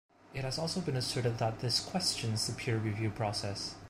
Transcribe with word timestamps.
It 0.33 0.41
has 0.43 0.57
also 0.57 0.81
been 0.81 0.95
asserted 0.97 1.37
that 1.37 1.59
this 1.59 1.79
questions 1.79 2.47
the 2.47 2.53
peer 2.53 2.75
review 2.79 3.11
process. 3.11 3.75